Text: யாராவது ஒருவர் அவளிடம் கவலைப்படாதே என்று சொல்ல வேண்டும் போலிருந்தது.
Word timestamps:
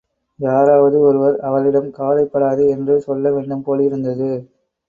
யாராவது 0.39 0.97
ஒருவர் 1.01 1.37
அவளிடம் 1.39 1.91
கவலைப்படாதே 1.91 2.65
என்று 2.69 3.01
சொல்ல 3.01 3.31
வேண்டும் 3.31 3.63
போலிருந்தது. 3.63 4.31